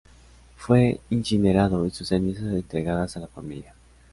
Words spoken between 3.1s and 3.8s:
a la familia.